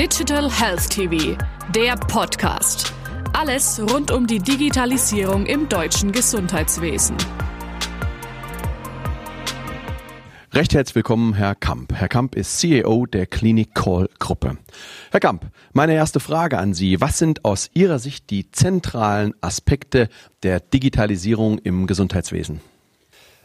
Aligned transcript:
Digital 0.00 0.50
Health 0.50 0.88
TV, 0.88 1.36
der 1.74 1.94
Podcast. 1.94 2.90
Alles 3.34 3.78
rund 3.92 4.10
um 4.10 4.26
die 4.26 4.38
Digitalisierung 4.38 5.44
im 5.44 5.68
deutschen 5.68 6.10
Gesundheitswesen. 6.10 7.18
Recht 10.54 10.72
herzlich 10.72 10.94
willkommen, 10.94 11.34
Herr 11.34 11.54
Kamp. 11.54 11.92
Herr 11.92 12.08
Kamp 12.08 12.34
ist 12.34 12.60
CEO 12.60 13.04
der 13.04 13.26
Clinic 13.26 13.74
Call 13.74 14.08
Gruppe. 14.18 14.56
Herr 15.10 15.20
Kamp, 15.20 15.50
meine 15.74 15.92
erste 15.92 16.18
Frage 16.18 16.56
an 16.56 16.72
Sie. 16.72 17.02
Was 17.02 17.18
sind 17.18 17.44
aus 17.44 17.68
Ihrer 17.74 17.98
Sicht 17.98 18.30
die 18.30 18.50
zentralen 18.50 19.34
Aspekte 19.42 20.08
der 20.42 20.60
Digitalisierung 20.60 21.58
im 21.58 21.86
Gesundheitswesen? 21.86 22.62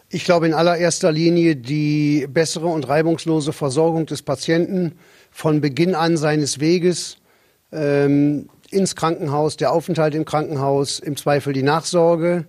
Ich 0.09 0.23
glaube 0.23 0.45
in 0.45 0.53
allererster 0.53 1.11
Linie 1.11 1.55
die 1.55 2.27
bessere 2.29 2.67
und 2.67 2.88
reibungslose 2.88 3.53
Versorgung 3.53 4.05
des 4.05 4.21
Patienten 4.21 4.93
von 5.31 5.61
Beginn 5.61 5.95
an 5.95 6.17
seines 6.17 6.59
Weges 6.59 7.17
ähm, 7.71 8.49
ins 8.70 8.95
Krankenhaus, 8.95 9.57
der 9.57 9.71
Aufenthalt 9.71 10.16
im 10.16 10.25
Krankenhaus, 10.25 10.99
im 10.99 11.17
Zweifel 11.17 11.53
die 11.53 11.63
Nachsorge 11.63 12.45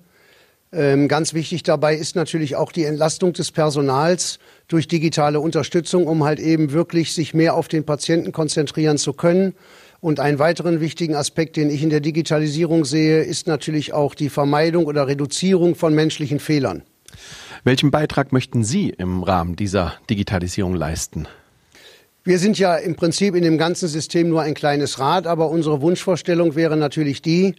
ähm, 0.72 1.08
ganz 1.08 1.32
wichtig 1.32 1.62
dabei 1.62 1.95
ist 1.95 2.16
natürlich 2.16 2.56
auch 2.56 2.72
die 2.72 2.84
Entlastung 2.84 3.32
des 3.32 3.52
Personals 3.52 4.38
durch 4.68 4.88
digitale 4.88 5.40
Unterstützung, 5.40 6.06
um 6.06 6.24
halt 6.24 6.40
eben 6.40 6.73
wirklich 6.73 7.14
sich 7.14 7.34
mehr 7.34 7.54
auf 7.54 7.68
den 7.68 7.84
Patienten 7.84 8.32
konzentrieren 8.32 8.98
zu 8.98 9.12
können. 9.12 9.54
Und 10.00 10.20
einen 10.20 10.38
weiteren 10.38 10.80
wichtigen 10.80 11.14
Aspekt, 11.14 11.56
den 11.56 11.70
ich 11.70 11.82
in 11.82 11.90
der 11.90 12.00
Digitalisierung 12.00 12.84
sehe, 12.84 13.23
ist 13.23 13.46
natürlich 13.46 13.95
auch 13.95 14.14
die 14.14 14.28
Vermeidung 14.28 14.86
oder 14.86 15.06
Reduzierung 15.06 15.74
von 15.74 15.95
menschlichen 15.95 16.40
Fehlern. 16.40 16.82
Welchen 17.66 17.90
Beitrag 17.90 18.32
möchten 18.32 18.62
Sie 18.62 18.90
im 18.90 19.24
Rahmen 19.24 19.56
dieser 19.56 19.94
Digitalisierung 20.08 20.76
leisten? 20.76 21.26
Wir 22.22 22.38
sind 22.38 22.60
ja 22.60 22.76
im 22.76 22.94
Prinzip 22.94 23.34
in 23.34 23.42
dem 23.42 23.58
ganzen 23.58 23.88
System 23.88 24.28
nur 24.28 24.42
ein 24.42 24.54
kleines 24.54 25.00
Rad, 25.00 25.26
aber 25.26 25.50
unsere 25.50 25.80
Wunschvorstellung 25.80 26.54
wäre 26.54 26.76
natürlich 26.76 27.23
die, 27.23 27.56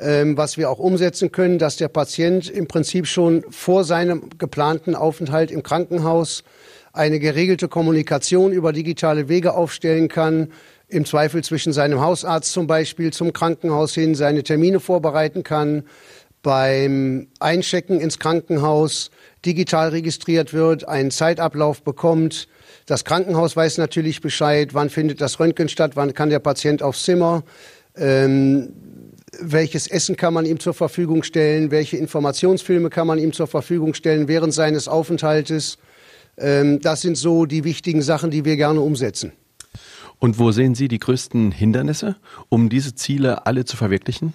ähm, 0.00 0.36
was 0.36 0.58
wir 0.58 0.68
auch 0.68 0.80
umsetzen 0.80 1.30
können, 1.30 1.60
dass 1.60 1.76
der 1.76 1.86
Patient 1.86 2.50
im 2.50 2.66
Prinzip 2.66 3.06
schon 3.06 3.44
vor 3.50 3.84
seinem 3.84 4.30
geplanten 4.36 4.96
Aufenthalt 4.96 5.52
im 5.52 5.62
Krankenhaus 5.62 6.42
eine 6.92 7.20
geregelte 7.20 7.68
Kommunikation 7.68 8.50
über 8.50 8.72
digitale 8.72 9.28
Wege 9.28 9.54
aufstellen 9.54 10.08
kann, 10.08 10.48
im 10.88 11.04
Zweifel 11.04 11.44
zwischen 11.44 11.72
seinem 11.72 12.00
Hausarzt 12.00 12.50
zum 12.50 12.66
Beispiel 12.66 13.12
zum 13.12 13.32
Krankenhaus 13.32 13.94
hin 13.94 14.16
seine 14.16 14.42
Termine 14.42 14.80
vorbereiten 14.80 15.44
kann, 15.44 15.84
beim 16.46 17.26
Einchecken 17.40 18.00
ins 18.00 18.20
Krankenhaus 18.20 19.10
digital 19.44 19.88
registriert 19.88 20.52
wird, 20.52 20.86
einen 20.86 21.10
Zeitablauf 21.10 21.82
bekommt. 21.82 22.46
Das 22.86 23.04
Krankenhaus 23.04 23.56
weiß 23.56 23.78
natürlich 23.78 24.20
Bescheid, 24.20 24.72
wann 24.72 24.88
findet 24.88 25.20
das 25.20 25.40
Röntgen 25.40 25.68
statt, 25.68 25.96
wann 25.96 26.14
kann 26.14 26.30
der 26.30 26.38
Patient 26.38 26.84
aufs 26.84 27.02
Zimmer. 27.02 27.42
Ähm, 27.96 28.72
welches 29.40 29.88
Essen 29.88 30.16
kann 30.16 30.34
man 30.34 30.46
ihm 30.46 30.60
zur 30.60 30.72
Verfügung 30.72 31.24
stellen, 31.24 31.72
welche 31.72 31.96
Informationsfilme 31.96 32.90
kann 32.90 33.08
man 33.08 33.18
ihm 33.18 33.32
zur 33.32 33.48
Verfügung 33.48 33.94
stellen 33.94 34.28
während 34.28 34.54
seines 34.54 34.86
Aufenthaltes. 34.86 35.78
Ähm, 36.38 36.78
das 36.80 37.00
sind 37.00 37.16
so 37.16 37.46
die 37.46 37.64
wichtigen 37.64 38.02
Sachen, 38.02 38.30
die 38.30 38.44
wir 38.44 38.54
gerne 38.54 38.82
umsetzen. 38.82 39.32
Und 40.20 40.38
wo 40.38 40.52
sehen 40.52 40.76
Sie 40.76 40.86
die 40.86 41.00
größten 41.00 41.50
Hindernisse, 41.50 42.14
um 42.50 42.68
diese 42.68 42.94
Ziele 42.94 43.46
alle 43.46 43.64
zu 43.64 43.76
verwirklichen? 43.76 44.32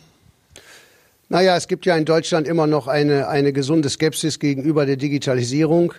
Naja, 1.31 1.55
es 1.55 1.69
gibt 1.69 1.85
ja 1.85 1.95
in 1.95 2.03
Deutschland 2.03 2.45
immer 2.45 2.67
noch 2.67 2.89
eine, 2.89 3.29
eine 3.29 3.53
gesunde 3.53 3.87
Skepsis 3.89 4.37
gegenüber 4.37 4.85
der 4.85 4.97
Digitalisierung. 4.97 5.93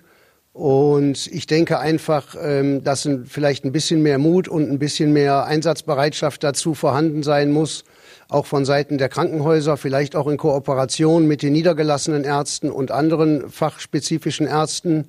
Und 0.52 1.26
ich 1.28 1.46
denke 1.46 1.78
einfach, 1.78 2.36
ähm, 2.38 2.84
dass 2.84 3.08
vielleicht 3.24 3.64
ein 3.64 3.72
bisschen 3.72 4.02
mehr 4.02 4.18
Mut 4.18 4.46
und 4.46 4.70
ein 4.70 4.78
bisschen 4.78 5.14
mehr 5.14 5.46
Einsatzbereitschaft 5.46 6.44
dazu 6.44 6.74
vorhanden 6.74 7.22
sein 7.22 7.50
muss, 7.50 7.84
auch 8.28 8.44
von 8.44 8.66
Seiten 8.66 8.98
der 8.98 9.08
Krankenhäuser, 9.08 9.78
vielleicht 9.78 10.16
auch 10.16 10.26
in 10.26 10.36
Kooperation 10.36 11.26
mit 11.26 11.40
den 11.40 11.54
niedergelassenen 11.54 12.24
Ärzten 12.24 12.70
und 12.70 12.90
anderen 12.90 13.48
fachspezifischen 13.48 14.46
Ärzten, 14.46 15.06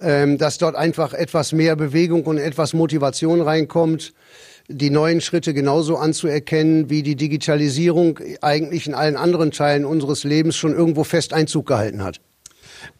ähm, 0.00 0.38
dass 0.38 0.58
dort 0.58 0.74
einfach 0.74 1.14
etwas 1.14 1.52
mehr 1.52 1.76
Bewegung 1.76 2.24
und 2.24 2.38
etwas 2.38 2.72
Motivation 2.72 3.40
reinkommt, 3.42 4.12
die 4.68 4.90
neuen 4.90 5.20
Schritte 5.20 5.54
genauso 5.54 5.96
anzuerkennen, 5.96 6.90
wie 6.90 7.02
die 7.02 7.16
Digitalisierung 7.16 8.18
eigentlich 8.40 8.86
in 8.86 8.94
allen 8.94 9.16
anderen 9.16 9.50
Teilen 9.50 9.84
unseres 9.84 10.24
Lebens 10.24 10.56
schon 10.56 10.74
irgendwo 10.74 11.04
fest 11.04 11.32
Einzug 11.32 11.66
gehalten 11.66 12.02
hat. 12.02 12.20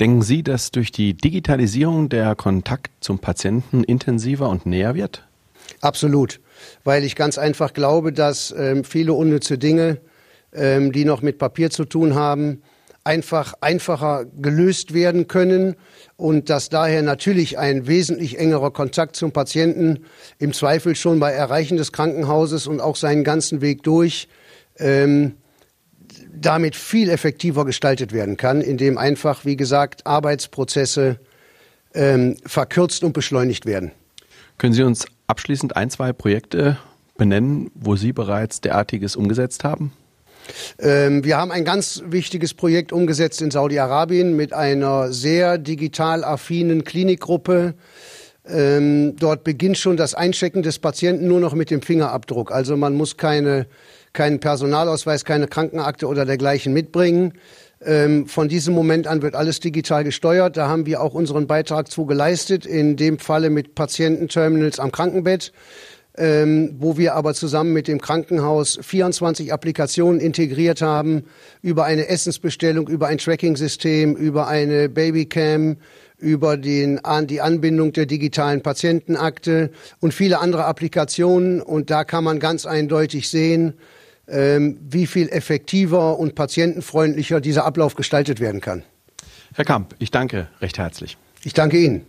Denken 0.01 0.23
Sie, 0.23 0.43
dass 0.43 0.71
durch 0.71 0.93
die 0.93 1.15
Digitalisierung 1.15 2.09
der 2.09 2.35
Kontakt 2.35 2.93
zum 3.01 3.19
Patienten 3.19 3.85
intensiver 3.85 4.49
und 4.49 4.67
näher 4.67 4.95
wird? 4.95 5.27
Absolut 5.81 6.41
weil 6.85 7.05
ich 7.05 7.17
ganz 7.17 7.39
einfach 7.39 7.73
glaube, 7.73 8.13
dass 8.13 8.55
ähm, 8.57 8.85
viele 8.85 9.13
unnütze 9.13 9.59
Dinge, 9.59 9.99
ähm, 10.53 10.93
die 10.93 11.05
noch 11.05 11.23
mit 11.23 11.39
Papier 11.39 11.71
zu 11.71 11.85
tun 11.85 12.15
haben, 12.15 12.63
einfach 13.07 13.55
einfacher 13.61 14.27
gelöst 14.37 14.93
werden 14.93 15.29
können 15.29 15.77
und 16.17 16.51
dass 16.51 16.69
daher 16.69 17.03
natürlich 17.03 17.59
ein 17.59 17.87
wesentlich 17.87 18.39
engerer 18.39 18.73
Kontakt 18.73 19.17
zum 19.17 19.33
Patienten 19.33 20.05
im 20.39 20.53
Zweifel 20.53 20.97
schon 20.97 21.21
bei 21.21 21.31
Erreichen 21.31 21.77
des 21.77 21.93
Krankenhauses 21.93 22.67
und 22.67 22.81
auch 22.81 22.97
seinen 22.97 23.25
ganzen 23.25 23.61
Weg 23.61 23.83
durch 23.85 24.29
ähm, 24.79 25.37
damit 26.35 26.77
viel 26.77 27.09
effektiver 27.09 27.65
gestaltet 27.65 28.13
werden 28.13 28.37
kann, 28.37 28.61
indem 28.61 28.99
einfach, 28.99 29.45
wie 29.45 29.57
gesagt, 29.57 30.07
Arbeitsprozesse 30.07 31.19
ähm, 31.95 32.37
verkürzt 32.45 33.05
und 33.05 33.13
beschleunigt 33.13 33.65
werden. 33.67 33.93
Können 34.59 34.75
Sie 34.75 34.83
uns 34.83 35.07
abschließend 35.27 35.77
ein, 35.77 35.91
zwei 35.91 36.13
Projekte 36.13 36.79
benennen, 37.17 37.71
wo 37.75 37.97
Sie 37.97 38.13
bereits 38.13 38.61
derartiges 38.61 39.17
umgesetzt 39.17 39.65
haben? 39.65 39.93
Ähm, 40.79 41.25
wir 41.25 41.37
haben 41.37 41.51
ein 41.51 41.65
ganz 41.65 42.03
wichtiges 42.07 42.55
Projekt 42.55 42.93
umgesetzt 42.93 43.43
in 43.43 43.51
Saudi-Arabien 43.51 44.37
mit 44.37 44.53
einer 44.53 45.13
sehr 45.13 45.59
digital 45.59 46.25
affinen 46.25 46.85
Klinikgruppe. 46.85 47.75
Ähm, 48.49 49.17
dort 49.17 49.43
beginnt 49.45 49.79
schon 49.79 49.97
das 49.97 50.15
Einchecken 50.15 50.63
des 50.63 50.79
Patienten 50.79 51.27
nur 51.27 51.41
noch 51.41 51.55
mit 51.55 51.71
dem 51.71 51.83
Fingerabdruck. 51.83 52.53
Also 52.53 52.77
man 52.77 52.95
muss 52.95 53.17
keine, 53.17 53.67
keinen 54.13 54.39
Personalausweis, 54.39 55.25
keine 55.25 55.49
Krankenakte 55.49 56.07
oder 56.07 56.25
dergleichen 56.25 56.73
mitbringen. 56.73 57.33
Ähm, 57.85 58.27
von 58.27 58.49
diesem 58.49 58.75
Moment 58.75 59.07
an 59.07 59.21
wird 59.23 59.35
alles 59.35 59.61
digital 59.61 60.05
gesteuert. 60.05 60.57
Da 60.57 60.69
haben 60.69 60.87
wir 60.87 61.03
auch 61.03 61.13
unseren 61.13 61.47
Beitrag 61.47 61.91
zu 61.91 62.07
geleistet, 62.07 62.65
in 62.65 62.97
dem 62.97 63.19
Falle 63.19 63.51
mit 63.51 63.75
Patiententerminals 63.75 64.79
am 64.79 64.93
Krankenbett. 64.93 65.53
Ähm, 66.19 66.77
wo 66.79 66.97
wir 66.97 67.15
aber 67.15 67.35
zusammen 67.35 67.75
mit 67.75 67.89
dem 67.89 68.01
Krankenhaus 68.01 68.79
24 68.81 69.53
Applikationen 69.53 70.19
integriert 70.19 70.81
haben, 70.81 71.25
über 71.61 71.85
eine 71.85 72.09
Essensbestellung, 72.09 72.89
über 72.89 73.09
ein 73.09 73.19
Tracking-System, 73.19 74.17
über 74.17 74.49
eine 74.49 74.89
Babycam, 74.89 75.77
über 76.19 76.57
den, 76.57 77.01
die 77.25 77.41
Anbindung 77.41 77.93
der 77.93 78.07
digitalen 78.07 78.63
Patientenakte 78.63 79.71
und 80.01 80.15
viele 80.15 80.39
andere 80.41 80.65
Applikationen. 80.65 81.61
Und 81.61 81.91
da 81.91 82.05
kann 82.05 82.25
man 82.25 82.41
ganz 82.41 82.65
eindeutig 82.65 83.29
sehen, 83.29 83.75
ähm, 84.29 84.79
wie 84.89 85.07
viel 85.07 85.29
effektiver 85.29 86.19
und 86.19 86.35
patientenfreundlicher 86.35 87.41
dieser 87.41 87.65
Ablauf 87.65 87.95
gestaltet 87.95 88.41
werden 88.41 88.61
kann. 88.61 88.83
Herr 89.55 89.65
Kamp, 89.65 89.95
ich 89.99 90.11
danke 90.11 90.49
recht 90.61 90.79
herzlich. 90.79 91.17
Ich 91.45 91.53
danke 91.53 91.79
Ihnen. 91.79 92.05